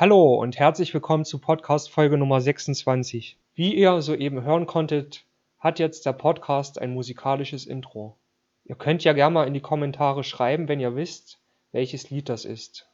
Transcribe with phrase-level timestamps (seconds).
[0.00, 3.36] Hallo und herzlich willkommen zu Podcast Folge Nummer 26.
[3.52, 5.26] Wie ihr soeben hören konntet,
[5.58, 8.16] hat jetzt der Podcast ein musikalisches Intro.
[8.64, 11.42] Ihr könnt ja gerne mal in die Kommentare schreiben, wenn ihr wisst,
[11.72, 12.88] welches Lied das ist.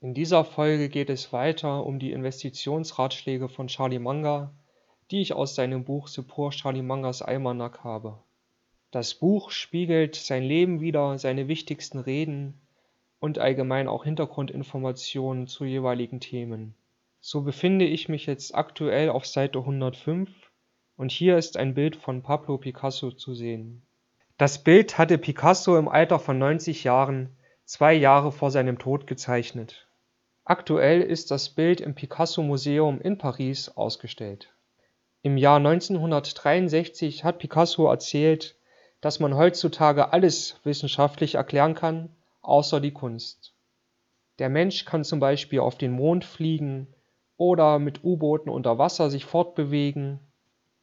[0.00, 4.54] In dieser Folge geht es weiter um die Investitionsratschläge von Charlie Manga,
[5.10, 8.22] die ich aus seinem Buch Support Charlie Mangas Almanac habe.
[8.92, 12.60] Das Buch spiegelt sein Leben wider, seine wichtigsten Reden
[13.22, 16.74] und allgemein auch Hintergrundinformationen zu jeweiligen Themen.
[17.20, 20.28] So befinde ich mich jetzt aktuell auf Seite 105
[20.96, 23.82] und hier ist ein Bild von Pablo Picasso zu sehen.
[24.38, 27.28] Das Bild hatte Picasso im Alter von 90 Jahren
[27.64, 29.86] zwei Jahre vor seinem Tod gezeichnet.
[30.44, 34.52] Aktuell ist das Bild im Picasso-Museum in Paris ausgestellt.
[35.22, 38.56] Im Jahr 1963 hat Picasso erzählt,
[39.00, 42.08] dass man heutzutage alles wissenschaftlich erklären kann
[42.42, 43.54] außer die Kunst.
[44.38, 46.88] Der Mensch kann zum Beispiel auf den Mond fliegen
[47.36, 50.20] oder mit U-Booten unter Wasser sich fortbewegen,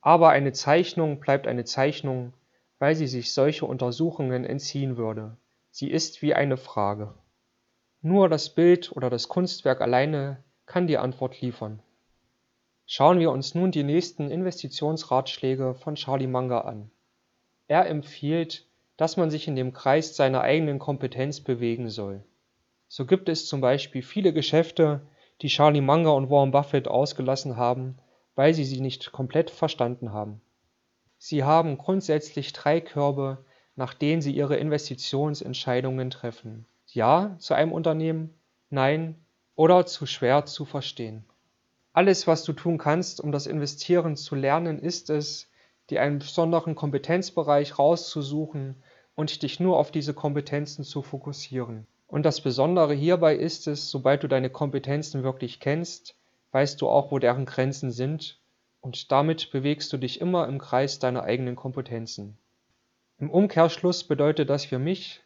[0.01, 2.33] aber eine Zeichnung bleibt eine Zeichnung,
[2.79, 5.37] weil sie sich solche Untersuchungen entziehen würde.
[5.71, 7.13] Sie ist wie eine Frage.
[8.01, 11.81] Nur das Bild oder das Kunstwerk alleine kann die Antwort liefern.
[12.85, 16.89] Schauen wir uns nun die nächsten Investitionsratschläge von Charlie Munger an.
[17.67, 18.68] Er empfiehlt
[18.99, 22.21] dass man sich in dem Kreis seiner eigenen Kompetenz bewegen soll.
[22.89, 24.99] So gibt es zum Beispiel viele Geschäfte,
[25.41, 27.97] die Charlie Munger und Warren Buffett ausgelassen haben,
[28.35, 30.41] weil sie sie nicht komplett verstanden haben.
[31.17, 33.45] Sie haben grundsätzlich drei Körbe,
[33.77, 36.65] nach denen sie ihre Investitionsentscheidungen treffen.
[36.87, 38.33] Ja zu einem Unternehmen,
[38.69, 39.15] nein
[39.55, 41.23] oder zu schwer zu verstehen.
[41.93, 45.49] Alles, was du tun kannst, um das Investieren zu lernen, ist es,
[45.89, 48.75] dir einen besonderen Kompetenzbereich rauszusuchen
[49.19, 51.85] und dich nur auf diese Kompetenzen zu fokussieren.
[52.07, 56.15] Und das Besondere hierbei ist es, sobald du deine Kompetenzen wirklich kennst,
[56.53, 58.39] weißt du auch, wo deren Grenzen sind
[58.79, 62.37] und damit bewegst du dich immer im Kreis deiner eigenen Kompetenzen.
[63.17, 65.21] Im Umkehrschluss bedeutet das für mich,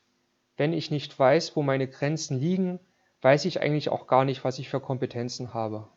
[0.57, 2.79] wenn ich nicht weiß, wo meine Grenzen liegen,
[3.21, 5.87] weiß ich eigentlich auch gar nicht, was ich für Kompetenzen habe.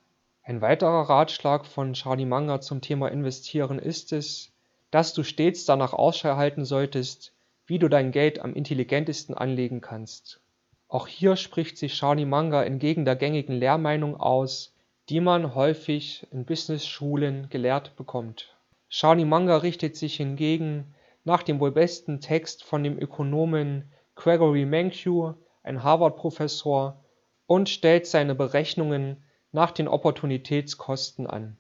[0.43, 4.53] Ein weiterer Ratschlag von Charlie Munger zum Thema Investieren ist es,
[4.91, 7.33] dass du stets danach Ausschau halten solltest,
[7.67, 10.41] wie du dein Geld am intelligentesten anlegen kannst.
[10.89, 14.75] Auch hier spricht sich Charlie Munger entgegen der gängigen Lehrmeinung aus,
[15.09, 18.57] die man häufig in Business-Schulen gelehrt bekommt.
[18.89, 20.95] Charlie Munger richtet sich hingegen
[21.25, 25.35] nach dem wohl besten Text von dem Ökonomen Gregory Mankiw,
[25.65, 27.03] ein Harvard-Professor,
[27.47, 31.57] und stellt seine Berechnungen nach den Opportunitätskosten an.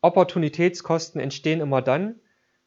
[0.00, 2.20] Opportunitätskosten entstehen immer dann,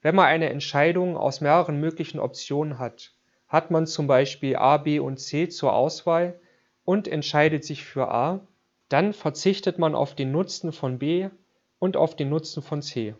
[0.05, 3.15] wenn man eine Entscheidung aus mehreren möglichen Optionen hat,
[3.47, 6.39] hat man zum Beispiel A, B und C zur Auswahl
[6.83, 8.41] und entscheidet sich für A,
[8.87, 11.29] dann verzichtet man auf den Nutzen von B
[11.79, 13.15] und auf den Nutzen von C.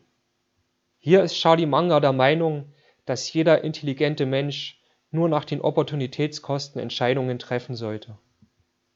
[1.00, 2.72] Hier ist Charlie Munger der Meinung,
[3.06, 4.80] dass jeder intelligente Mensch
[5.10, 8.20] nur nach den Opportunitätskosten Entscheidungen treffen sollte.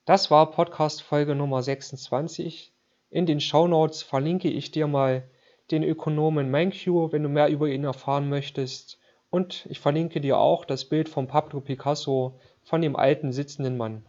[0.06, 2.72] Das war Podcast Folge Nummer 26.
[3.10, 5.28] In den Show Notes verlinke ich dir mal
[5.72, 9.00] den Ökonomen Mankiw, wenn du mehr über ihn erfahren möchtest.
[9.30, 14.06] Und ich verlinke dir auch das Bild von Pablo Picasso von dem alten sitzenden Mann.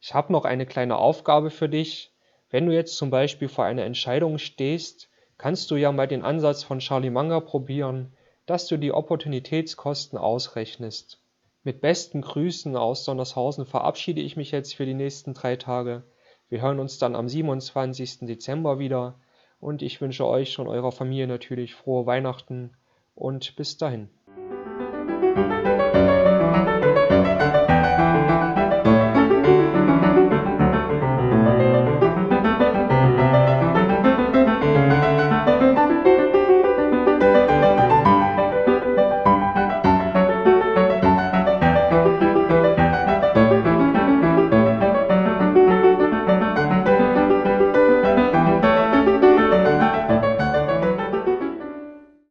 [0.00, 2.12] Ich habe noch eine kleine Aufgabe für dich.
[2.50, 6.62] Wenn du jetzt zum Beispiel vor einer Entscheidung stehst, kannst du ja mal den Ansatz
[6.62, 8.12] von Charlie Munger probieren,
[8.46, 11.20] dass du die Opportunitätskosten ausrechnest.
[11.62, 16.02] Mit besten Grüßen aus Sondershausen verabschiede ich mich jetzt für die nächsten drei Tage.
[16.48, 18.20] Wir hören uns dann am 27.
[18.20, 19.20] Dezember wieder
[19.60, 22.76] und ich wünsche euch und eurer Familie natürlich frohe Weihnachten
[23.14, 24.08] und bis dahin.